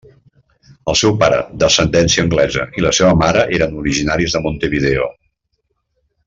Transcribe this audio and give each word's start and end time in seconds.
El 0.93 0.95
seu 1.01 1.11
pare, 1.23 1.41
d'ascendència 1.63 2.23
anglesa, 2.27 2.65
i 2.81 2.85
la 2.87 2.95
seva 3.01 3.13
mare 3.21 3.45
eren 3.59 3.77
originaris 3.83 4.35
de 4.39 4.43
Montevideo. 4.49 5.07